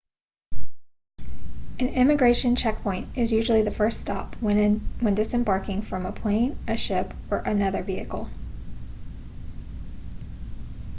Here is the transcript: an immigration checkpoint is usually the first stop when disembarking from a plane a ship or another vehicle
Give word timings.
an 1.77 1.89
immigration 1.89 2.55
checkpoint 2.55 3.15
is 3.15 3.31
usually 3.31 3.61
the 3.61 3.69
first 3.69 4.01
stop 4.01 4.33
when 4.41 4.89
disembarking 5.13 5.83
from 5.83 6.07
a 6.07 6.11
plane 6.11 6.57
a 6.67 6.75
ship 6.75 7.13
or 7.29 7.37
another 7.41 7.83
vehicle 7.83 8.27